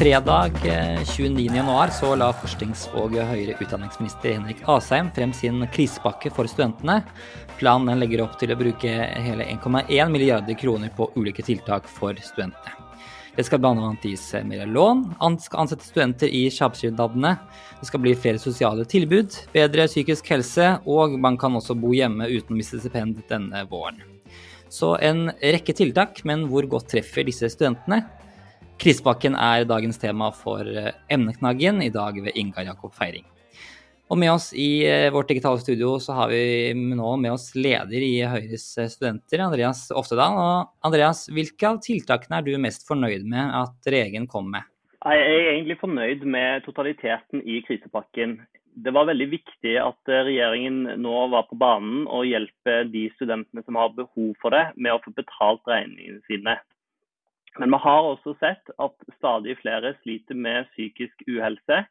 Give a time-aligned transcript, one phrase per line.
[0.00, 6.48] Fredag eh, 29.1 så la forsknings- og høyere utdanningsminister Henrik Asheim frem sin krisepakke for
[6.48, 7.02] studentene.
[7.58, 12.72] Planen legger opp til å bruke hele 1,1 milliarder kroner på ulike tiltak for studentene.
[13.36, 13.90] Det skal bl.a.
[14.00, 15.02] gis mer lån,
[15.44, 17.34] skal ansette studenter i samskipnadene,
[17.82, 22.30] det skal bli flere sosiale tilbud, bedre psykisk helse, og man kan også bo hjemme
[22.32, 24.00] uten å miste stipend denne våren.
[24.72, 28.00] Så en rekke tiltak, men hvor godt treffer disse studentene?
[28.80, 33.26] Krisepakken er dagens tema for eh, Emneknaggen, i dag ved Ingar Jakob Feiring.
[34.08, 38.00] Og med oss i eh, vårt digitale studio så har vi nå med oss leder
[38.00, 40.38] i Høyres eh, studenter, Andreas Oftedal.
[40.40, 44.64] Og Andreas, hvilke av tiltakene er du mest fornøyd med at regjeringen kom med?
[45.04, 48.38] Jeg er egentlig fornøyd med totaliteten i krisepakken.
[48.80, 53.76] Det var veldig viktig at regjeringen nå var på banen og hjelper de studentene som
[53.76, 56.56] har behov for det, med å få betalt regningene sine.
[57.58, 61.82] Men vi har også sett at stadig flere sliter med psykisk uhelse.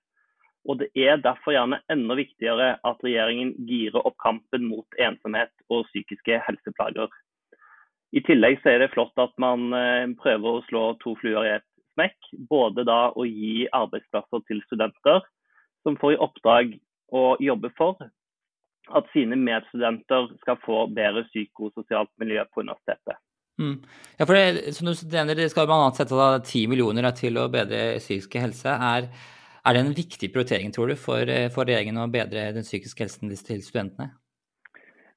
[0.67, 5.87] Og det er derfor gjerne enda viktigere at regjeringen girer opp kampen mot ensomhet og
[5.91, 7.09] psykiske helseplager.
[8.11, 11.55] I tillegg så er det flott at man eh, prøver å slå to fluer i
[11.57, 12.31] ett smekk.
[12.49, 15.21] Både da å gi arbeidsplasser til studenter
[15.85, 16.73] som får i oppdrag
[17.15, 17.99] å jobbe for
[18.89, 23.17] at sine medstudenter skal få bedre psykososialt miljø på universitetet.
[23.59, 23.81] Mm.
[24.19, 25.91] Ja, for det, som du nevner, det skal bl.a.
[25.95, 28.71] sette av 10 millioner til å bedre psykiske helse.
[28.71, 29.09] Er,
[29.67, 33.03] er det en viktig prioritering, tror du, for, eh, for regjeringen å bedre den psykiske
[33.03, 34.13] helsen til studentene?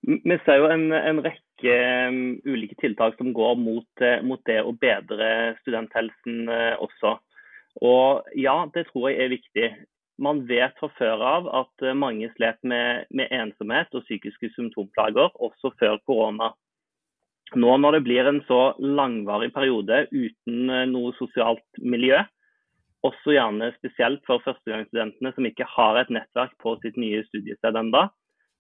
[0.02, 1.76] Vi ser jo en, en rekke
[2.10, 5.28] um, ulike tiltak som går mot, eh, mot, det å bedre
[5.62, 6.50] studenthelsen
[6.82, 7.16] også.
[7.86, 9.68] Og ja, det tror jeg er viktig.
[10.22, 15.72] Man vet fra før av at mange slet med, med, ensomhet og psykiske symptomplager også
[15.78, 16.50] før korona.
[17.58, 22.22] Nå når det blir en så langvarig periode uten uh, noe sosialt miljø,
[23.06, 28.06] også gjerne spesielt for førstegangsstudentene som ikke har et nettverk på sitt nye studiested ennå,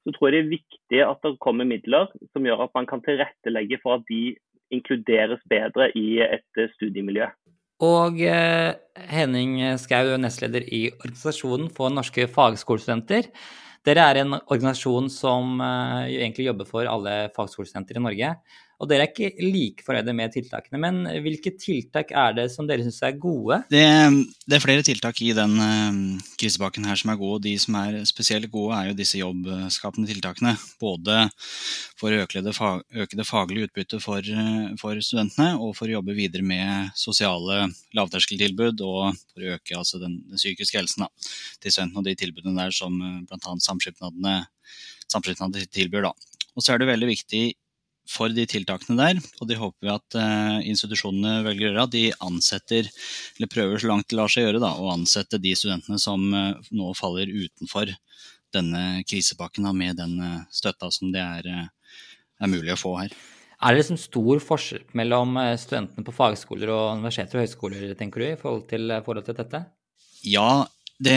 [0.02, 3.04] så tror jeg det er viktig at det kommer midler som gjør at man kan
[3.06, 4.34] tilrettelegge for at de
[4.74, 7.28] inkluderes bedre i et studiemiljø.
[7.82, 8.72] Og eh,
[9.10, 13.28] Henning Skau, nestleder i Organisasjonen for norske fagskolestudenter.
[13.82, 18.34] Dere er en organisasjon som eh, egentlig jobber for alle fagskolestudenter i Norge.
[18.82, 22.82] Og dere er ikke like fornøyde med tiltakene, men hvilke tiltak er det som dere
[22.82, 23.60] syns er gode?
[23.70, 23.82] Det,
[24.42, 27.44] det, er flere tiltak i den uh, krisepakken her som er gode.
[27.44, 30.56] De som er spesielt gode, er jo disse jobbskapende tiltakene.
[30.82, 31.28] Både
[32.00, 35.86] for å øke det, fag, øke det faglige utbyttet for, uh, for, studentene, og for
[35.86, 41.06] å jobbe videre med sosiale lavterskeltilbud, og for å øke altså, den, den, psykiske helsen
[41.06, 41.12] da,
[41.62, 43.56] til studentene og de tilbudene der som uh, bl.a.
[43.62, 44.40] samskipnadene,
[45.06, 46.10] samskipnadene tilbyr.
[46.10, 46.16] Da.
[46.58, 47.46] Og så er det veldig viktig
[48.08, 52.04] for de tiltakene der, og det håper vi at eh, institusjonene velger å gjøre, de
[52.26, 52.88] ansetter,
[53.36, 56.72] eller prøver så langt det lar seg gjøre, da, å ansette de studentene som eh,
[56.74, 57.92] nå faller utenfor
[58.52, 63.14] denne krisepakken, da, med den eh, støtta som det er, er, mulig å få her.
[63.62, 68.28] Er det liksom stor forskjell mellom studentene på fagskoler og universiteter og høyskoler, tenker du,
[68.32, 69.60] i forhold til, forhold til dette?
[70.26, 70.64] Ja,
[71.00, 71.16] det,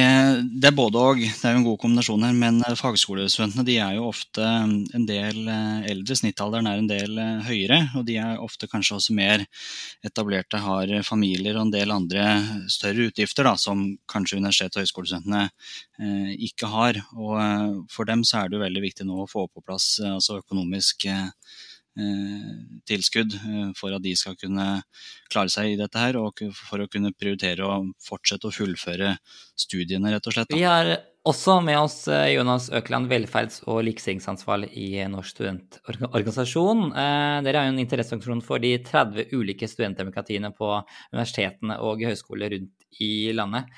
[0.61, 1.19] det, er både og.
[1.19, 2.35] Det er jo en god kombinasjon her.
[2.37, 6.17] Men fagskolestudentene de er jo ofte en del eldre.
[6.17, 7.81] Snittalderen er en del høyere.
[7.99, 9.45] Og de er ofte kanskje også mer
[10.05, 12.25] etablerte, har familier og en del andre
[12.71, 17.01] større utgifter da, som kanskje universitet- og høyskolestudentene eh, ikke har.
[17.17, 20.39] Og for dem så er det jo veldig viktig nå å få på plass altså
[20.41, 21.29] økonomisk eh,
[21.95, 23.33] tilskudd
[23.79, 24.65] for at de skal kunne
[25.31, 29.15] klare seg i dette her, og for å kunne prioritere å fortsette å fullføre
[29.55, 30.51] studiene, rett og slett.
[30.51, 30.91] Vi har
[31.25, 36.87] også med oss Jonas Økeland, velferds- og likestillingsansvarlig i Norsk studentorganisasjon.
[37.47, 40.71] Dere har jo en interesseorganisasjon for de 30 ulike studentdemokratiene på
[41.15, 43.71] universitetene og høyskoler rundt i landet.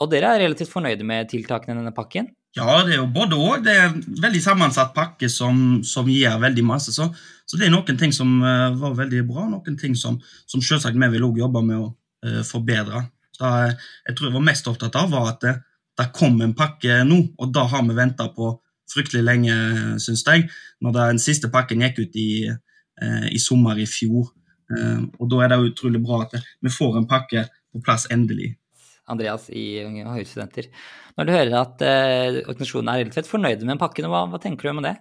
[0.00, 2.32] Og dere er relativt fornøyde med tiltakene i denne pakken?
[2.52, 3.62] Ja, det er jo både òg.
[3.64, 6.92] Det er en veldig sammensatt pakke som, som gir veldig masse.
[6.92, 7.06] Så,
[7.48, 10.98] så, det er noen ting som uh, var veldig bra, noen ting som, som selvsagt
[11.00, 13.06] vi vil òg jobbe med å uh, forbedre.
[13.32, 13.72] Så uh,
[14.04, 15.54] jeg tror jeg var mest opptatt av var at det,
[15.96, 18.52] det kom en pakke nå, og da har vi venta på
[18.92, 19.56] fryktelig lenge,
[20.04, 20.44] syns jeg.
[20.84, 22.32] Når den siste pakken gikk ut i,
[23.32, 24.26] i sommer i fjor.
[25.16, 28.50] og da er det utrolig bra at vi får en pakke på plass endelig.
[29.10, 30.68] Andreas i Unge Høyrestudenter.
[31.18, 34.76] Når du hører at eh, organisasjonen er relativt fornøyd med pakken, hva, hva tenker du
[34.76, 34.96] om det?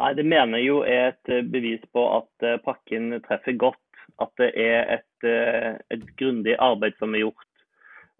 [0.00, 3.80] Nei, Det mener jo er et eh, bevis på at eh, pakken treffer godt.
[4.20, 7.46] At det er et, eh, et grundig arbeid som er gjort.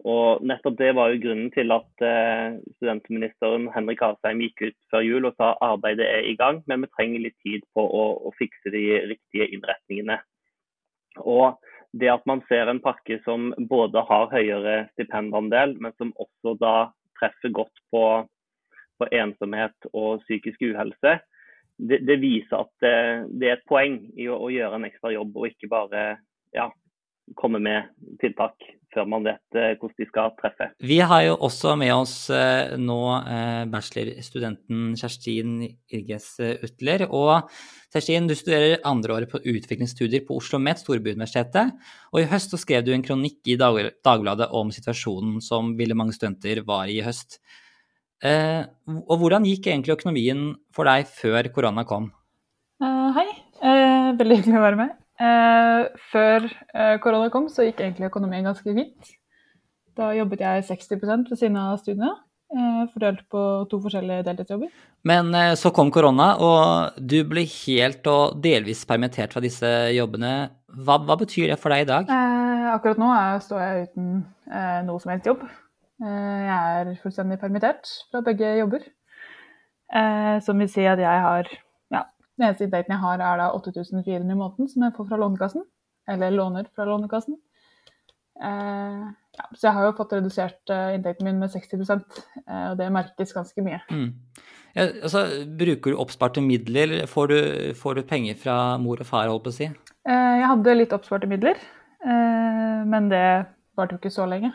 [0.01, 2.03] Og Nettopp det var jo grunnen til at
[2.79, 6.89] studentministeren Henrik Asheim gikk ut før jul og sa arbeidet er i gang, men vi
[6.89, 8.81] trenger litt tid på å, å fikse de
[9.11, 10.17] riktige innretningene.
[11.21, 11.53] Og
[11.93, 16.75] det at man ser en pakke som både har høyere stipendandel, men som også da
[17.19, 18.03] treffer godt på,
[18.99, 21.17] på ensomhet og psykisk uhelse,
[21.81, 22.95] det, det viser at det,
[23.41, 26.03] det, er et poeng i å, å, gjøre en ekstra jobb, og ikke bare
[26.55, 26.69] ja,
[27.39, 27.91] komme med
[28.21, 28.57] tiltak
[28.91, 30.67] før man vet eh, hvordan de skal treffe.
[30.83, 35.55] Vi har jo også med oss eh, nå eh, bachelorstudenten Kjerstin
[35.91, 37.05] Irges Utler.
[37.07, 37.47] Og
[37.93, 41.75] Kjerstin, du studerer andreåret på utviklingsstudier på Oslo Met, Storbyuniversitetet.
[42.11, 46.15] Og i høst så skrev du en kronikk i Dagbladet om situasjonen som ville mange
[46.17, 47.39] studenter var i i høst.
[48.21, 52.11] Og hvordan gikk egentlig økonomien for deg før korona kom?
[52.81, 53.25] Uh, hei,
[53.63, 55.00] uh, veldig hyggelig å være med.
[55.21, 59.11] Eh, før eh, korona kom, så gikk egentlig økonomien ganske fint.
[59.97, 62.13] Da jobbet jeg 60 ved siden av studiene,
[62.55, 64.71] eh, fordelt på to forskjellige deltidsjobber.
[65.05, 70.33] Men eh, så kom korona, og du ble helt og delvis permittert fra disse jobbene.
[70.71, 72.09] Hva, hva betyr det for deg i dag?
[72.09, 74.13] Eh, akkurat nå er, står jeg uten
[74.49, 75.45] eh, noe som helst jobb.
[76.01, 78.87] jeg er fullstendig permittert fra begge jobber.
[80.41, 81.49] som vil si at jeg har
[82.41, 85.65] den eneste inntekten jeg har, er da 8400 i måneden som jeg får fra Lånekassen.
[86.09, 87.37] Eller låner fra Lånekassen.
[88.41, 89.03] Eh,
[89.37, 92.89] ja, så jeg har jo fått redusert eh, inntekten min med 60 eh, og det
[92.93, 93.79] merkes ganske mye.
[93.93, 94.09] Mm.
[94.73, 95.25] Ja, altså,
[95.59, 97.39] bruker du oppsparte midler, eller får du,
[97.77, 99.67] får du, penger fra mor og far, holdt på å si?
[100.09, 101.59] Eh, jeg hadde litt oppsparte midler,
[102.01, 103.25] eh, men det
[103.77, 104.53] varte jo ikke så lenge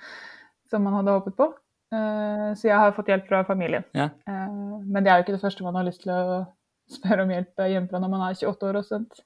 [0.70, 1.52] som man hadde håpet på.
[1.92, 3.86] Eh, så jeg har fått hjelp fra familien.
[3.94, 4.10] Ja.
[4.26, 6.42] men det er jo ikke det første man har lyst til å
[6.96, 9.22] spør om hjelp hjemmefra når man er 28 år og sånt.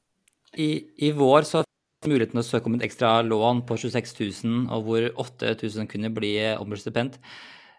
[0.56, 0.70] I,
[1.02, 4.88] I, vår så fikk muligheten å søke om et ekstra lån på 26 000, og
[4.88, 7.18] hvor 8000 kunne bli ombudsstipend.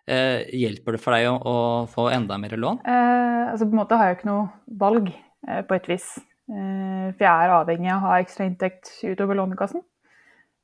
[0.08, 1.56] Eh, hjelper det for deg å, å,
[1.92, 2.80] få enda mer lån?
[2.88, 4.46] Eh, altså på en måte har jeg ikke noe
[4.80, 5.10] valg,
[5.48, 6.14] eh, på et vis.
[6.48, 9.84] Eh, for jeg er avhengig av å ha ekstra inntekt utover Lånekassen.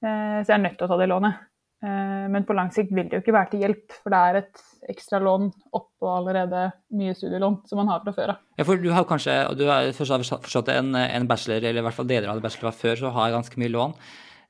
[0.04, 1.44] Eh, så jeg er nødt til å ta det lånet.
[1.84, 4.38] Eh, men på lang sikt vil det jo ikke være til hjelp, for det er
[4.40, 4.62] et
[4.94, 6.62] ekstra lån oppå allerede
[6.96, 8.44] mye studielån som man har fra før av.
[8.56, 12.08] Ja, for du har kanskje, du har forstått en, en bachelor, eller i hvert fall
[12.08, 13.98] deler av en bachelor før, så har ganske mye lån.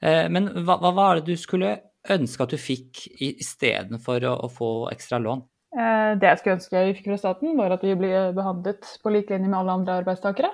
[0.05, 1.73] Eh, men hva, hva var det du skulle
[2.13, 5.41] ønske at du fikk istedenfor å, å få ekstra lån?
[5.73, 9.15] Eh, det jeg skulle ønske vi fikk fra staten, var at vi blir behandlet på
[9.15, 10.53] lik linje med alle andre arbeidstakere.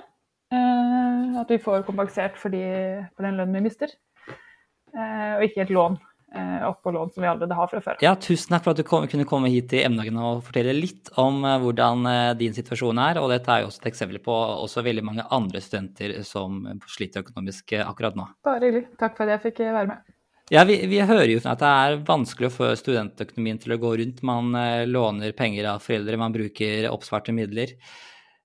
[0.49, 2.63] At vi får kompensert for, de,
[3.13, 3.91] for den lønnen vi mister,
[4.97, 5.99] og ikke et lån
[6.69, 7.97] oppå lån som vi allerede har fra før.
[8.03, 11.09] Ja, Tusen takk for at du kom, kunne komme hit til emnedagen og fortelle litt
[11.19, 13.19] om uh, hvordan uh, din situasjon er.
[13.21, 17.25] og Dette er jo også et eksempel på også veldig mange andre studenter som sliter
[17.25, 18.29] økonomisk akkurat nå.
[18.45, 18.87] Bare hyggelig.
[19.01, 20.15] Takk for at jeg fikk være med.
[20.49, 23.91] Ja, vi, vi, hører jo at det er vanskelig å få studentøkonomien til å gå
[24.01, 24.23] rundt.
[24.25, 24.49] Man
[24.89, 27.75] låner penger av foreldre, man bruker oppsparte midler.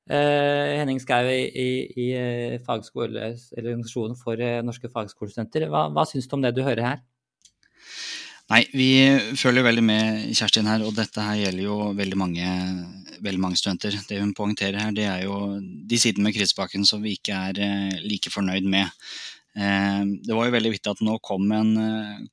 [0.05, 2.09] Henning Skau i, i, i
[2.61, 4.37] organisasjonen for
[4.69, 7.01] norske fagskolestudenter, hva, hva syns du om det du hører her?
[8.53, 8.89] Nei, vi
[9.41, 12.49] følger veldig med Kjerstin her, og dette her gjelder jo veldig mange,
[13.25, 13.97] veldig mange studenter.
[14.05, 17.63] Det hun poengterer her, det er jo de sidene med krisepakken som vi ikke er
[17.65, 18.93] eh, like fornøyd med.
[19.57, 21.73] Eh, det var jo veldig viktig at nå kom en,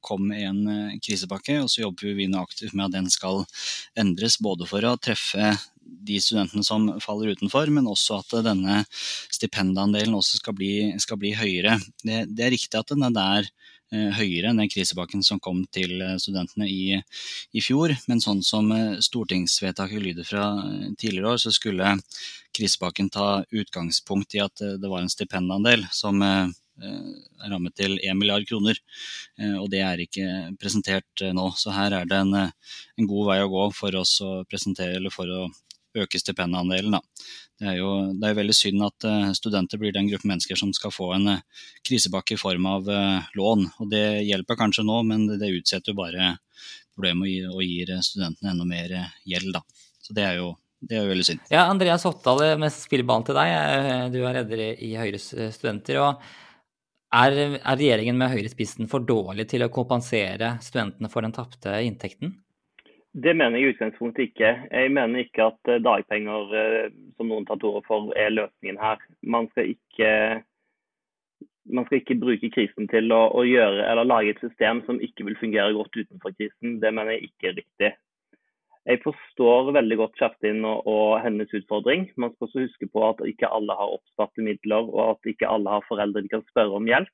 [0.03, 0.61] kom en
[0.99, 3.45] krisepakke, og så jobber vi nå aktivt med at den skal
[3.95, 4.35] endres.
[4.43, 8.81] Både for å treffe de studentene som faller utenfor, men også at denne
[9.31, 11.79] stipendandelen også skal bli, skal bli høyere.
[12.03, 13.60] Det, det, er riktig at den er der Eh,
[13.91, 16.97] høyere enn den krisepakken som kom til eh, studentene i,
[17.51, 17.93] i fjor.
[18.11, 20.45] Men sånn som eh, stortingsvedtaket lyder fra
[20.97, 21.95] tidligere år, så skulle
[22.55, 26.51] krisepakken ta utgangspunkt i at det var en stipendandel som er
[27.45, 28.77] rammet til 1 milliard kroner.
[29.61, 30.25] Og det er ikke
[30.57, 31.43] presentert nå.
[31.59, 35.13] Så her er det en, en god vei å gå for oss å presentere, eller
[35.13, 35.43] for å
[35.97, 36.97] øke stipendandelen.
[37.61, 40.71] Det er jo det er veldig synd at eh, studenter blir den gruppen mennesker som
[40.73, 41.43] skal få en eh,
[41.85, 43.67] krisepakke i form av eh, lån.
[43.83, 46.35] Og Det hjelper kanskje nå, men det utsetter jo bare
[46.95, 48.95] problemet og gir studentene enda mer
[49.27, 49.53] gjeld.
[49.55, 49.63] Da.
[50.01, 51.41] Så det er jo det er jo veldig synd.
[51.53, 53.51] Ja, Andreas Hottale, med spilleballen til deg.
[54.09, 55.99] Du er leder i Høyres studenter.
[56.01, 56.23] og
[57.13, 61.75] er, er regjeringen med Høyre spissen for dårlig til å kompensere studentene for den tapte
[61.85, 62.33] inntekten?
[63.13, 64.51] Det mener jeg i utgangspunktet ikke.
[64.71, 68.79] Jeg mener ikke at eh, dagpenger, eh, som noen tar til orde for, er løsningen
[68.79, 69.01] her.
[69.21, 70.11] Man skal ikke
[71.71, 75.27] man skal ikke bruke krisen til å, å, gjøre eller lage et system som ikke
[75.27, 76.79] vil fungere godt utenfor krisen.
[76.81, 77.91] Det mener jeg ikke er riktig.
[78.89, 82.07] Jeg forstår veldig godt Kjerstin og, og, hennes utfordring.
[82.17, 85.75] Man skal også huske på at ikke alle har oppsparte midler, og at ikke alle
[85.75, 87.11] har foreldre de kan spørre om hjelp.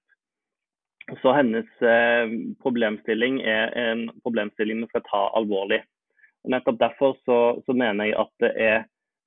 [1.22, 2.34] Så hennes eh,
[2.64, 5.82] problemstilling er en problemstilling vi skal ta alvorlig.
[6.44, 8.80] Og nettopp Derfor så, så mener jeg at det er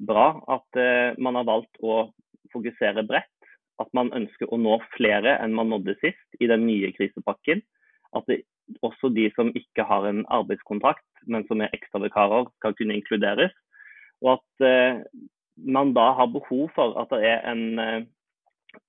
[0.07, 2.11] bra at eh, man har valgt å
[2.53, 3.33] fokusere bredt
[3.81, 7.63] at man ønsker å nå flere enn man nådde sist i den nye krisepakken.
[8.17, 8.43] At det,
[8.87, 13.55] også de som ikke har en arbeidskontrakt, men som er ekstravikarer, skal kunne inkluderes.
[14.21, 15.01] Og at eh,
[15.57, 18.09] man da har behov for at det er en eh,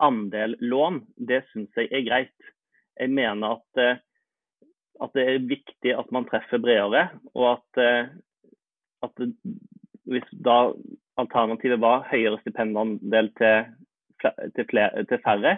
[0.03, 2.51] andel lån, det syns jeg er greit.
[2.99, 3.99] Jeg mener at, eh,
[5.01, 8.11] at, det er viktig at man treffer bredere, og at, eh,
[9.03, 9.23] at
[10.11, 10.57] hvis da
[11.21, 13.71] alternativet var høyere stipendandel til
[14.21, 14.65] til,
[15.09, 15.57] til færre,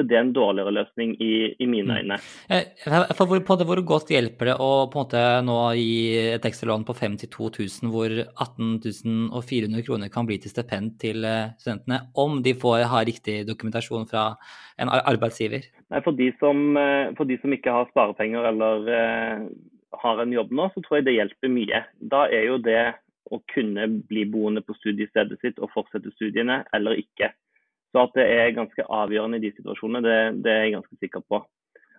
[0.00, 1.98] så det er en dårligere løsning i, i mine mm.
[1.98, 2.18] øyne.
[2.48, 5.98] Eh, for hvor, på det, hvor godt hjelper det å på en måte nå gi
[6.36, 11.52] et ekstralån på 52 000, hvor 18 400 kroner kan bli til stipend til eh,
[11.60, 14.30] studentene, om de får ha riktig dokumentasjon fra
[14.80, 15.68] en arbeidsgiver?
[15.92, 19.46] Nei, for, de som, eh, for de som ikke har sparepenger eller uh,
[20.00, 21.84] har en jobb nå, så tror jeg det hjelper mye.
[22.12, 22.82] Da er jo det
[23.30, 27.30] å kunne bli boende på studiestedet sitt og fortsette studiene eller ikke.
[27.90, 31.24] Så at det er ganske avgjørende i de situasjonene, det, det, er jeg ganske sikker
[31.26, 31.40] på.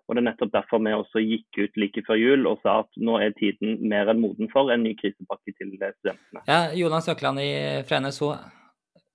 [0.07, 2.97] Og Det er nettopp derfor vi også gikk ut like før jul og sa at
[2.99, 6.43] nå er tiden mer enn moden for en ny krisepakke til studentene.
[6.47, 7.39] Ja, Jonas Økland
[7.87, 8.33] fra NSO,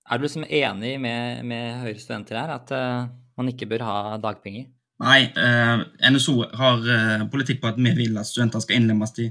[0.06, 3.96] er du liksom enig med, med Høyre studenter her, at uh, man ikke bør ha
[4.22, 4.68] dagpenger?
[5.02, 9.26] Nei, uh, NSO har uh, politikk på at vi vil at studenter skal innlemmes i,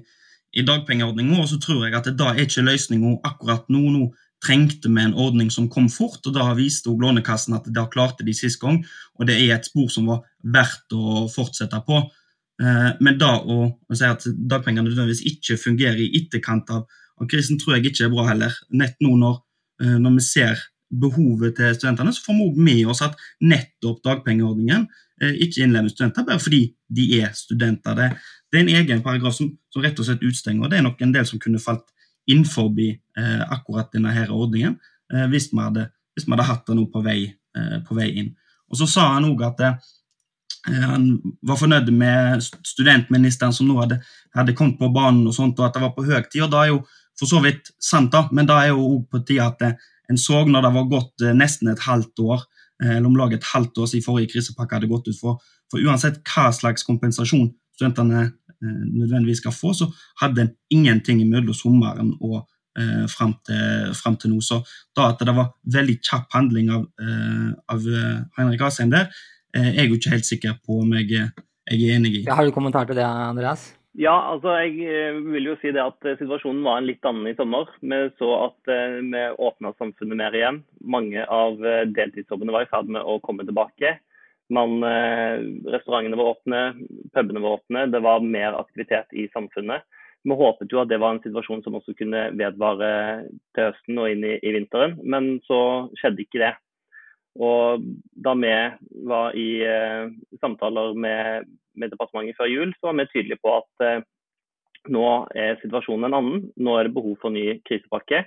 [0.53, 1.39] i dagpengeordninga.
[1.41, 3.81] Og så tror jeg at det da er ikke løsninga akkurat nå.
[3.95, 4.11] nå
[4.45, 8.35] trengte vi en ordning som kom fort, og da viste Lånekassen at det klarte de
[8.35, 8.81] sist gang.
[9.19, 10.23] Og det er et spor som var
[10.55, 12.03] verdt å fortsette på.
[12.61, 16.85] Eh, men da å, å si at dagpengene nødvendigvis ikke fungerer i etterkant av,
[17.19, 18.55] av krisen, tror jeg ikke er bra heller.
[18.77, 19.41] Nett nå når,
[19.83, 20.63] eh, når vi ser
[20.95, 24.85] behovet til studentene, så får vi òg med oss at nettopp dagpengeordningen
[25.21, 26.61] eh, ikke innlemmer studenter bare fordi
[26.95, 27.97] de er studenter.
[27.97, 28.11] Det,
[28.51, 31.01] det er en egen paragraf som, som rett og slett utstenger, og det er nok
[31.03, 31.89] en del som kunne falt
[32.25, 34.77] innenfor eh, akkurat denne her ordningen
[35.13, 37.19] eh, hvis, vi hadde, hvis, vi hadde, hatt det nå på vei,
[37.57, 38.33] eh, på vei inn.
[38.69, 39.67] Og Så sa han òg at
[40.65, 43.99] han var fornøyd med studentministeren som nå hadde,
[44.33, 46.41] hadde, kommet på banen, og sånt, og at det var på høy tid.
[46.41, 46.79] og da er jo
[47.19, 49.61] for så vidt sant, da, men da er jo òg på tide at
[50.09, 52.41] en så når det var gått nesten et halvt år,
[52.81, 55.37] eller om lag et halvt år siden forrige krisepakke hadde gått ut for,
[55.69, 58.31] for uansett hva slags kompensasjon studentene
[58.63, 59.85] Eh, nødvendigvis skal få, så
[60.21, 62.37] hadde en ingenting mellom sommeren og
[62.79, 64.41] eh, fram, til, fram til nå.
[64.49, 64.61] Så
[64.95, 69.11] da at det var veldig kjapp handling av, eh, av eh, Asheim der,
[69.55, 71.31] eh, er jeg jo ikke helt sikker på om jeg,
[71.71, 72.23] jeg er enig i.
[72.29, 73.73] Ja, har du kommentar til det, Andreas?
[73.95, 77.69] Ja, altså jeg vil jo si det at situasjonen var en litt annen i sommer.
[77.79, 78.71] Vi så at
[79.07, 80.57] vi åpna samfunnet mer igjen.
[80.83, 81.63] Mange av
[81.95, 83.93] deltidsjobbene var i ferd med å komme tilbake.
[84.53, 85.41] Man, eh,
[85.73, 86.59] restaurantene var åpne,
[87.15, 87.87] pubene var åpne.
[87.91, 89.81] Det var mer aktivitet i samfunnet.
[90.25, 92.91] Vi håpet jo at det var en situasjon som også kunne vedvare
[93.53, 95.59] til høsten og inn i, i vinteren, men så
[95.99, 96.53] skjedde ikke det.
[97.35, 97.83] Og
[98.25, 98.53] da vi
[99.09, 100.07] var i eh,
[100.41, 104.05] samtaler med, med, departementet før jul, så var vi tydelige på at eh,
[104.95, 106.45] nå er situasjonen en annen.
[106.55, 108.23] Nå er det behov for ny krisepakke.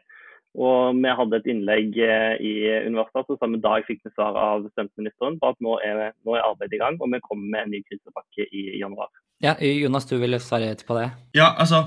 [0.59, 2.53] Og vi hadde et innlegg eh, i
[2.88, 6.79] Universitetet, samme dag fikk vi svar av studentministeren på at nå er, nå er arbeidet
[6.79, 9.12] i gang, og vi kommer med en ny krisepakke i januar.
[9.45, 11.12] Ja, Jonas, du vil svare på det?
[11.38, 11.85] Ja, altså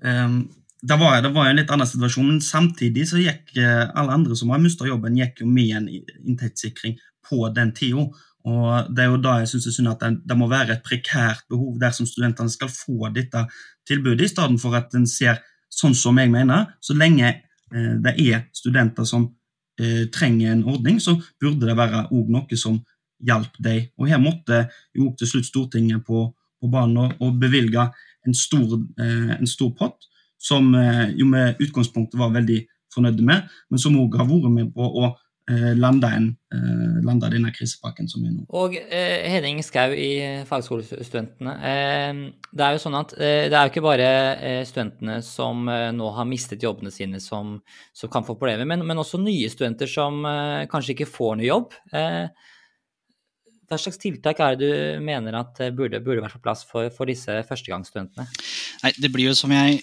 [0.00, 0.46] um,
[0.80, 4.38] det, var, det var en litt annen situasjon, men samtidig så gikk uh, alle andre
[4.38, 6.96] som har mista jobben, gikk jo med en inntektssikring
[7.28, 8.08] på den tida.
[8.46, 10.78] Og Det er jo da jeg synes det er synd at det, det, må være
[10.78, 13.44] et prekært behov dersom studentene skal få dette
[13.84, 17.45] tilbudet, i stedet for at en ser sånn som jeg mener, så lenge Eh,
[18.04, 19.26] det er studenter som
[19.80, 22.80] eh, trenger en ordning, så burde det være noe som
[23.26, 23.88] hjalp dem.
[23.98, 26.26] Og Her måtte jo til slutt Stortinget på,
[26.60, 27.88] på banen og, bevilge
[28.26, 30.74] en stor, eh, en stor, pott, som
[31.16, 32.58] jo med utgangspunktet var veldig
[32.92, 36.08] fornøyd med, men som òg har vært med på å Eh, landa,
[36.54, 38.46] eh, landa denne krisepakken som er nå.
[38.58, 41.54] Og eh, Henning Skau i Fagskolestudentene.
[41.70, 45.66] Eh, det er jo sånn at eh, det er jo ikke bare eh, studentene som
[45.66, 47.60] nå har mistet jobbene sine som,
[47.94, 50.24] som kan få problemer, men, men, også nye studenter som
[50.70, 51.74] kanskje ikke får noe jobb.
[53.66, 57.06] hva slags tiltak er det du mener at burde, burde vært på plass for, for
[57.06, 58.26] disse førstegangsstudentene?
[58.82, 59.82] Nei, Det blir jo som jeg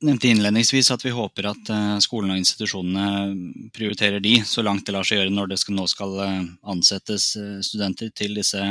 [0.00, 4.94] nevnte innledningsvis at vi håper at uh, skolene og institusjonene prioriterer de så langt det
[4.94, 8.62] lar seg gjøre når det skal, nå skal uh, ansettes uh, studenter til disse,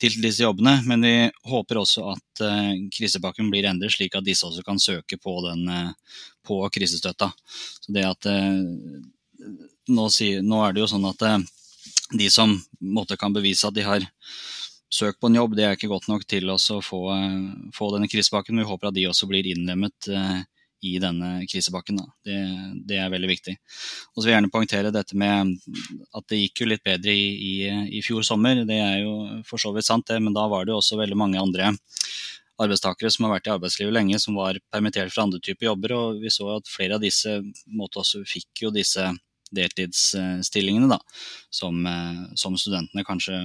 [0.00, 0.78] til disse, jobbene.
[0.88, 1.14] Men vi
[1.50, 2.44] håper også at
[2.94, 5.64] krisepakken blir endret slik at disse også kan søke på, den,
[6.46, 7.32] på krisestøtta.
[7.82, 11.24] Så det at nå, nå, er det jo sånn at
[12.14, 14.06] de som måtte kan bevise at de har
[14.92, 17.02] søk på en jobb, det er ikke godt nok til å få,
[17.76, 18.60] få, denne krisepakken.
[18.60, 20.40] Vi håper at de også blir innlemmet eh,
[20.88, 21.98] i denne krisepakken.
[22.24, 22.38] Det,
[22.88, 23.56] det, er veldig viktig.
[24.14, 25.54] Og så vil jeg gjerne poengtere dette med
[26.16, 27.54] at det gikk jo litt bedre i, i,
[27.98, 28.64] i fjor sommer.
[28.68, 29.14] Det er jo
[29.48, 31.72] for så vidt sant, det, men da var det jo også veldig mange andre
[32.58, 35.94] arbeidstakere som har vært i arbeidslivet lenge, som var permittert fra andre typer jobber.
[35.94, 37.40] Og vi så at flere av disse
[37.70, 39.06] måtte også fikk jo disse
[39.54, 40.98] deltidsstillingene, da,
[41.54, 43.38] som, eh, som studentene kanskje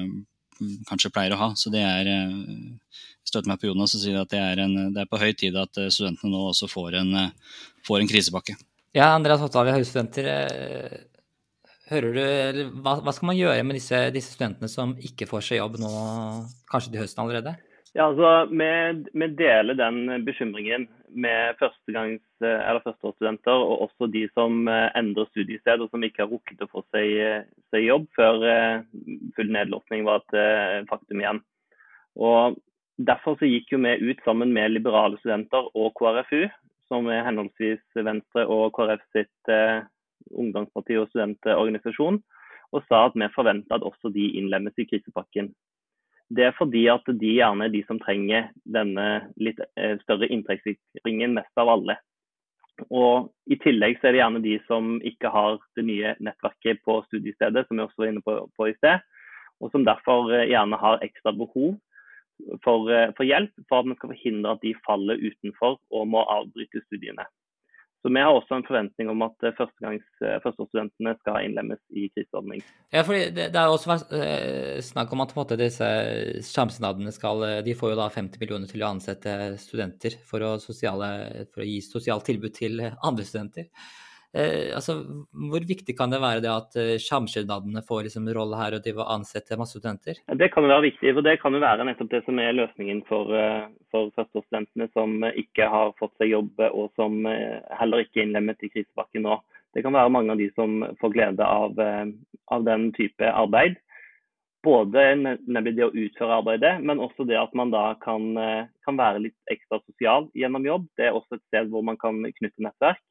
[0.89, 1.49] kanskje pleier å ha.
[1.59, 5.03] Så det er eh, støtter meg på Jonas og sier at det er, en, det
[5.03, 8.57] er, på høy tid at eh, studentene nå også får en, eh, får en krisepakke.
[8.93, 10.27] Ja, Andreas Hottav, høystudenter.
[11.89, 15.59] Hører du, hva, hva, skal man gjøre med disse, disse, studentene som ikke får seg
[15.59, 15.89] jobb nå,
[16.71, 17.55] kanskje til høsten allerede?
[17.93, 25.29] Ja, altså, Vi deler den bekymringen med eller førsteårsstudenter, og også de som eh, endrer
[25.29, 28.81] studiested og som ikke har rukket å få seg, seg jobb før eh,
[29.35, 31.43] full nedlåsning var et eh, faktum igjen.
[32.17, 32.57] Og
[33.01, 36.45] Derfor så gikk jo vi ut sammen med liberale studenter og KrFU,
[36.91, 39.81] som er henholdsvis Venstre og KrF sitt eh,
[40.29, 42.19] ungdomsparti og studentorganisasjon,
[42.73, 45.49] og sa at vi forventa at også de innlemmes i krisepakken.
[46.29, 49.07] Det er fordi at de gjerne er de som trenger denne
[49.41, 51.97] litt eh, større inntektssikringen mest av alle.
[52.89, 57.01] Og I tillegg så er det gjerne de som ikke har det nye nettverket på
[57.05, 59.03] studiestedet, som vi også var inne på, på i sted,
[59.61, 61.75] og som derfor eh, gjerne har ekstra behov
[62.63, 66.25] for, eh, for hjelp for at vi skal forhindre at de faller utenfor og må
[66.33, 67.27] avbryte studiene.
[68.03, 72.59] Så Vi har også en forventning om at eh, eh, førsteårsstudentene skal innlemmes i kriseordning.
[72.91, 75.87] Ja, fordi det, det har også eh, snakk om at måte, disse
[76.43, 81.13] samskipnadene skal De får jo da 50 millioner til å ansette studenter for å, sosiale,
[81.55, 83.71] for å gi sosialt tilbud til andre studenter.
[84.33, 84.95] Eh, altså,
[85.29, 88.95] hvor viktig kan det være det at eh, samskipnadene får liksom rolle her og de
[88.97, 90.17] vil ansette masse studenter?
[90.25, 93.03] Det kan jo være viktig, for det kan jo være nettopp det som er løsningen
[93.05, 98.23] for, eh, for førsteårsstudentene som ikke har fått seg jobb og som eh, heller ikke
[98.23, 99.37] er innlemmet i krisepakken nå.
[99.77, 101.77] Det kan være mange av de som får glede av,
[102.53, 103.79] av den type arbeid.
[104.65, 108.37] Både nemlig det å utføre arbeidet, men også det at man da kan,
[108.85, 110.85] kan være litt ekstra sosial gjennom jobb.
[110.93, 113.01] Det er også et sted hvor man kan knytte nettverk.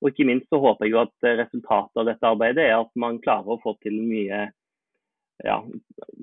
[0.00, 3.20] Og ikke minst så håper jeg jo at resultatet av dette arbeidet er at man
[3.20, 4.46] klarer å få til mye
[5.44, 5.56] ja,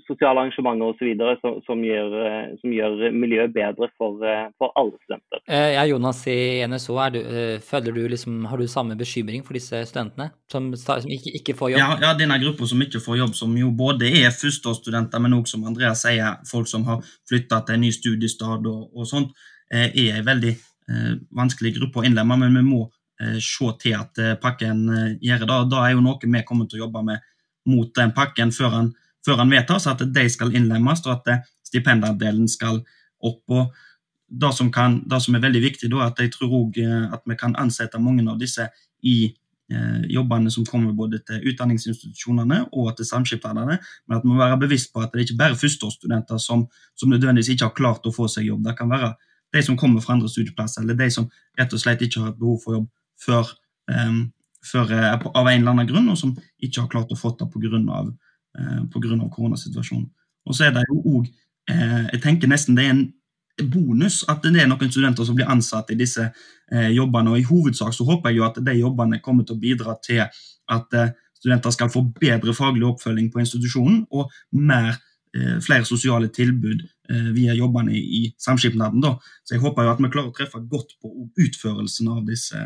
[0.08, 1.40] sosiale arrangementer osv.
[1.42, 2.16] Som, som, gjør,
[2.62, 4.22] som gjør miljøet bedre for,
[4.60, 5.42] for alle studenter.
[5.46, 6.38] Eh, ja, Jonas i
[6.68, 11.10] NSO, du, eh, føler du liksom, har du samme bekymring for disse studentene som, som
[11.18, 11.82] ikke, ikke, får jobb?
[11.82, 15.58] Ja, ja, denne gruppa som ikke får jobb, som jo både er førsteårsstudenter, men også
[15.58, 19.34] som Andreas sier, folk som har flytta til en ny studiestad og, og sånt,
[19.72, 22.40] eh, er en veldig eh, vanskelig gruppe å innlemme.
[22.46, 25.58] Men vi må Eh, se til at eh, pakken eh, gjør det.
[25.72, 27.26] Da er jo noe vi kommer til å jobbe med
[27.68, 28.94] mot den pakken før han,
[29.26, 32.84] før han vedtas, at de skal innlemmes og at stipendandelen skal
[33.20, 33.44] opp.
[33.48, 33.74] og
[34.28, 37.36] det som, kan, det som, er veldig viktig, da, at jeg tror også at vi
[37.40, 38.66] kan ansette mange av disse
[39.04, 39.32] i
[39.72, 44.60] eh, jobbene som kommer både til utdanningsinstitusjonene og til samskipnadene, men at vi må være
[44.60, 48.14] bevisst på at det ikke bare er førsteårsstudenter som, som nødvendigvis ikke har klart å
[48.16, 48.64] få seg jobb.
[48.68, 49.14] Det kan være
[49.56, 52.40] de som kommer fra andre studieplasser, eller de som rett og slett ikke har hatt
[52.40, 52.88] behov for jobb
[53.22, 53.50] før,
[53.92, 54.22] um,
[54.66, 57.50] før uh, av en eller annen grunn, og som ikke har klart å få det
[57.54, 58.08] pga.
[58.58, 60.08] Uh, på koronasituasjonen.
[60.48, 61.28] Og så er det jo òg
[61.68, 65.90] Jeg tenker nesten det er en bonus at det er noen studenter som blir ansatt
[65.92, 66.30] i disse
[66.72, 67.34] jobbene.
[67.34, 70.22] og I hovedsak så håper jeg jo at de jobbene kommer til å bidra til
[70.24, 70.96] at
[71.36, 74.96] studenter skal få bedre faglig oppfølging på institusjonen og mer,
[75.60, 76.88] flere sosiale tilbud
[77.36, 79.04] via jobbene i, samskipnaden.
[79.44, 82.64] Så jeg håper jo at vi klarer å treffe godt på utførelsen av disse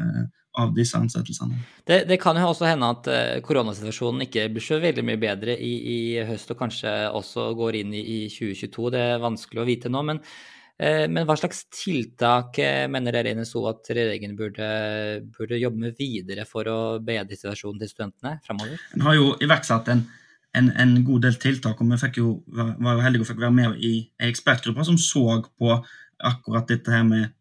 [0.59, 1.59] av disse ansettelsene.
[1.87, 5.55] Det, det, kan jo også hende at uh, koronasituasjonen ikke blir så veldig mye bedre
[5.55, 8.89] i, i, høst, og kanskje også går inn i, i 2022.
[8.95, 10.01] Det er vanskelig å vite nå.
[10.09, 10.19] Men,
[10.75, 14.71] eh, men hva slags tiltak uh, mener dere NSO at regjeringen burde,
[15.37, 18.81] burde, jobbe med videre for å bedre situasjonen til studentene framover?
[18.97, 20.03] En har jo iverksatt en,
[20.59, 23.79] en, en, god del tiltak, og vi jo, var, jo heldige og fikk være med
[23.79, 25.79] i en ekspertgruppe som så på
[26.21, 27.31] akkurat dette her med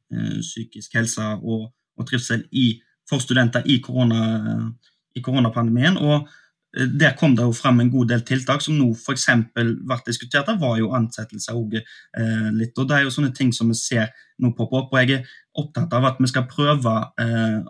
[0.40, 1.68] psykisk helse og,
[1.98, 4.70] og trivsel i for studenter i, korona,
[5.16, 5.98] i koronapandemien.
[5.98, 6.28] og
[6.76, 9.26] eh, der kom det jo frem en god del tiltak som nå f.eks.
[9.54, 10.46] ble diskutert.
[10.46, 12.78] Det var jo ansettelser òg eh, litt.
[12.78, 14.94] og Det er jo sånne ting som vi ser nå poppe opp.
[14.94, 17.60] og Jeg er opptatt av at vi skal prøve eh,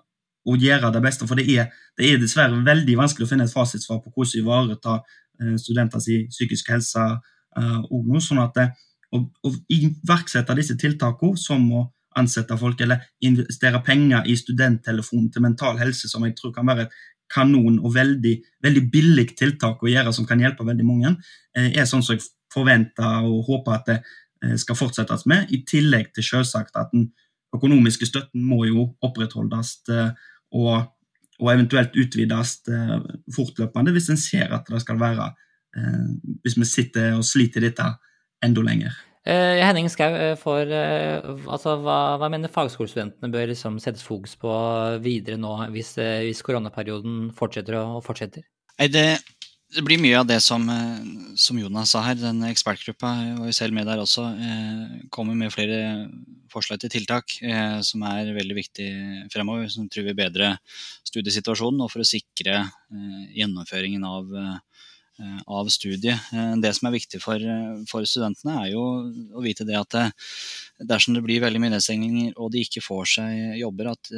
[0.47, 1.29] å gjøre det beste.
[1.29, 5.01] For det er, det er, dessverre veldig vanskelig å finne et fasitsvar på hvordan ivareta
[5.01, 7.07] eh, studenters psykiske helse.
[7.59, 8.69] Eh, og noe, sånn at det,
[9.17, 11.87] å, å iverksette disse tiltakene, som å
[12.19, 16.89] ansette folk eller investere penger i studenttelefon til mental helse, som jeg tror kan være
[16.89, 16.97] et
[17.31, 21.15] kanon og veldig, veldig billig tiltak å gjøre som kan hjelpe veldig mange,
[21.57, 23.99] eh, er sånn som jeg forventer og håper at det
[24.43, 25.51] eh, skal fortsettes med.
[25.55, 27.11] I tillegg til selvsagt at den
[27.55, 30.11] økonomiske støtten må jo opprettholdes eh,
[30.59, 30.91] og,
[31.39, 32.59] og eventuelt utvides
[33.35, 35.31] fortløpende hvis en ser at det skal være
[36.43, 37.85] Hvis vi sitter og sliter dette
[38.43, 38.91] enda lenger.
[39.29, 44.53] Eh, Henning Skau, eh, eh, altså, hva, hva, mener fagskolestudentene bør liksom settes fokus på
[45.05, 45.93] videre nå, hvis,
[46.25, 48.47] hvis koronaperioden fortsetter og fortsetter?
[48.81, 49.05] Det,
[49.77, 50.65] det, blir mye av det som,
[51.37, 52.17] som Jonas sa her.
[52.17, 54.25] Den ekspertgruppa og vi selv med der også.
[55.13, 56.09] kommer med flere
[56.49, 57.37] forslag til tiltak
[57.85, 59.69] som er veldig viktige fremover.
[59.69, 60.57] Som tror vi bedrer
[61.05, 62.63] studiesituasjonen og for å sikre
[63.37, 64.57] gjennomføringen av Eh,
[65.47, 66.31] av studiet.
[66.33, 68.85] Eh, det som er viktig for, eh, for, studentene, er jo
[69.37, 70.15] å vite det at
[70.81, 74.13] dersom det blir veldig mye nedstengninger og de ikke får seg jobber, at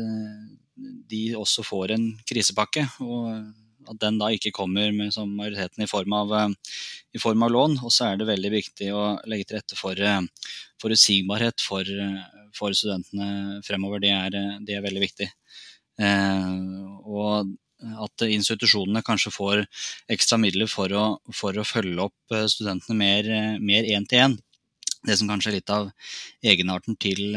[1.11, 2.87] de også får en krisepakke.
[3.01, 6.55] og at den da ikke kommer med som majoriteten i form, av,
[7.11, 7.73] i form av lån.
[7.83, 9.99] Og så er det veldig viktig å legge til rette for
[10.79, 11.83] forutsigbarhet for,
[12.55, 13.99] for studentene fremover.
[13.99, 15.29] Det er, det er veldig viktig.
[16.01, 16.55] Eh,
[17.05, 17.51] og
[17.83, 19.65] at institusjonene kanskje får
[20.13, 24.41] ekstra midler for å, for å følge opp eh, studentene mer én til én.
[25.03, 25.89] Det som kanskje er litt av
[26.47, 27.35] egenarten til,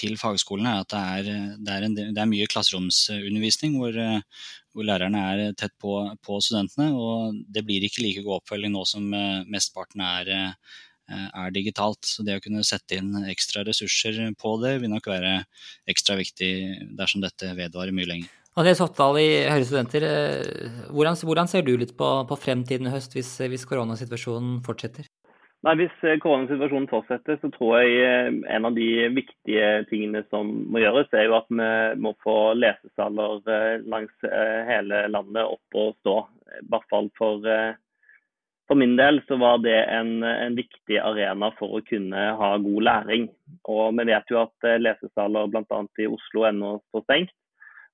[0.00, 3.98] til fagskolene, er at det er, det er, en, det er mye klasseromsundervisning hvor,
[4.72, 6.88] hvor, lærerne er tett på, på, studentene.
[6.96, 12.08] og Det blir ikke like god oppfølging nå som eh, mesteparten er, eh, er digitalt.
[12.08, 15.36] Så det å kunne sette inn ekstra ressurser på det vil nok være
[15.92, 16.52] ekstra viktig
[16.96, 18.45] dersom dette vedvarer mye lenger.
[18.56, 22.92] Andreas Hoppdal i Høyre Studenter, eh, hvordan, hvordan, ser du litt på, på fremtiden i
[22.94, 25.10] høst hvis, hvis, koronasituasjonen fortsetter?
[25.66, 30.54] Nei, Hvis eh, koronasituasjonen fortsetter, så tror jeg eh, en av de viktige tingene som
[30.72, 31.68] må gjøres, er jo at vi
[32.00, 33.44] må få lesesaler
[33.92, 34.28] langs
[34.72, 36.18] hele landet opp og stå.
[36.56, 37.44] I hvert fall for,
[38.70, 42.84] for min del så var det en, en, viktig arena for å kunne ha god
[42.88, 43.28] læring.
[43.68, 45.88] Og Vi vet jo at lesesaler bl.a.
[46.00, 47.42] i Oslo ennå står stengt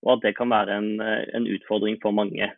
[0.02, 2.50] og at det kan være en, eh, en, utfordring for mange.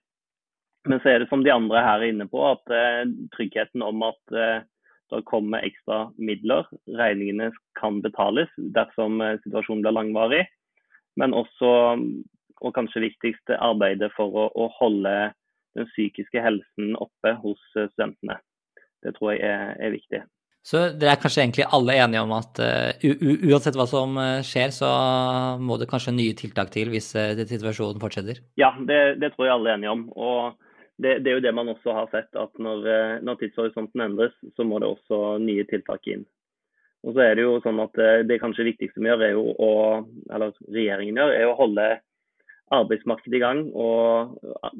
[0.89, 3.05] Men så er det som de andre her er inne på, at eh,
[3.37, 4.65] tryggheten om at eh,
[5.13, 10.45] det kommer ekstra midler, regningene kan betales dersom eh, situasjonen blir langvarig.
[11.21, 11.71] Men også,
[12.61, 15.15] og kanskje viktigst, arbeidet for å, å holde
[15.79, 18.41] den psykiske helsen oppe hos studentene.
[19.05, 20.25] Det tror jeg er, er viktig.
[20.65, 23.03] Så dere er kanskje egentlig alle enige om at uh,
[23.51, 24.89] uansett hva som uh, skjer, så
[25.61, 28.41] må det kanskje nye tiltak til hvis uh, situasjonen fortsetter?
[28.61, 30.07] Ja, det, det, tror jeg alle er enige om.
[30.17, 30.55] Og
[30.97, 32.89] det, det, er jo det man også har sett, at når,
[33.27, 36.25] når, tidshorisonten endres, så må det også nye tiltak inn.
[37.05, 39.73] Og så er Det jo sånn at det kanskje viktigste vi gjør, er jo å,
[40.33, 41.89] eller regjeringen gjør, er å holde
[42.73, 44.39] arbeidsmarkedet i gang, og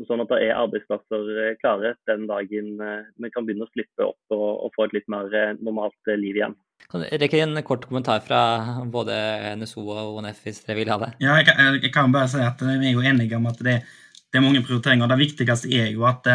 [0.09, 4.07] sånn at det er arbeidsplasser eh, klare den dagen eh, vi kan begynne å slippe
[4.07, 6.57] opp og, og få et litt mer eh, normalt liv igjen.
[6.89, 8.41] Kan du rekke en kort kommentar fra
[8.93, 9.15] både
[9.61, 11.11] NSO og ONF hvis dere vil ha det?
[11.25, 13.79] Ja, jeg kan, jeg kan bare si at Vi er jo enige om at det,
[13.85, 15.09] det, er mange prioriteringer.
[15.13, 16.29] Det viktigste er jo at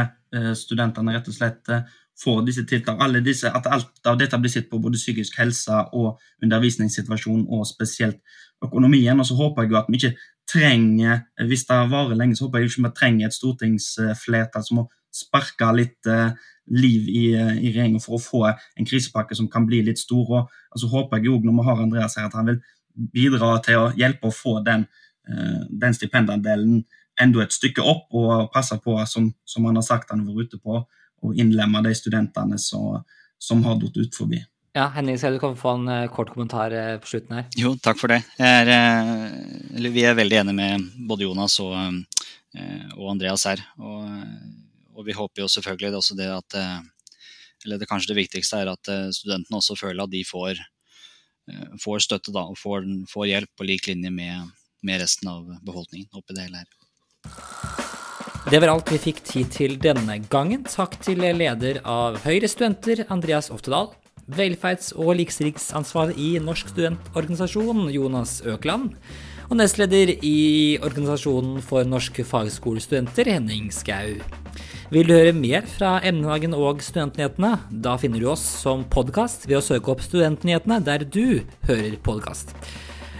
[0.57, 1.73] studentene rett og slett
[2.19, 3.05] får disse tiltakene.
[3.05, 7.67] Alle disse, at alt av dette blir sett på både psykisk helse og undervisningssituasjon, og
[7.67, 8.19] spesielt
[8.65, 9.19] økonomien.
[9.19, 10.15] Og så håper jeg jo at vi ikke
[10.49, 14.85] trenger, hvis det varer lenge, så håper jeg ikke vi trenger et stortingsflertall som må
[15.13, 16.31] sparke litt uh,
[16.73, 20.25] liv i, uh, i regjeringen for å få en krisepakke som kan bli litt stor.
[20.25, 22.61] og altså, håper jeg òg, når vi har Andreas her, at han vil
[23.13, 24.87] bidra til å hjelpe å få den,
[25.29, 26.83] uh, den stipendandelen
[27.19, 30.53] enda et stykke opp, og passe på, som, som han har sagt han har vært
[30.53, 30.81] ute på,
[31.19, 33.01] å innlemme de studentene som,
[33.37, 34.39] som har datt ut forbi.
[34.77, 37.45] Ja, Henning, skal du få en uh, kort kommentar uh, på slutten her?
[37.57, 38.19] Jo, takk for det.
[38.37, 41.73] Er, uh, vi er veldig enige med både Jonas og,
[42.95, 43.63] og Andreas her.
[43.81, 44.05] Og,
[44.93, 46.57] og, vi håper jo selvfølgelig også det at
[47.65, 50.57] Eller det kanskje det viktigste er at studentene også føler at de får,
[51.83, 54.49] får støtte da, og får, får, hjelp på lik linje med,
[54.81, 56.69] med resten av befolkningen oppi det hele her.
[58.49, 60.63] Det var alt vi fikk tid til denne gangen.
[60.63, 63.91] Takk til leder av Høyre studenter, Andreas Oftedal
[64.35, 68.95] velferds- og likestillingsansvar i Norsk studentorganisasjon, Jonas Økland.
[69.49, 74.19] Og nestleder i Organisasjonen for norske fagskolestudenter, Henning Skau.
[74.89, 77.55] Vil du høre mer fra Emnehagen og Studentnyhetene?
[77.69, 82.55] Da finner du oss som podkast ved å søke opp Studentnyhetene der du hører podkast.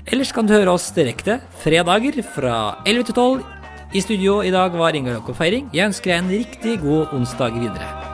[0.09, 2.57] Ellers kan du høre oss direkte fredager fra
[2.89, 3.47] 11 til 12.
[3.93, 5.69] I studio i dag var Ingar Jakob Feiring.
[5.73, 8.09] Jeg ønsker deg en riktig god onsdag videre.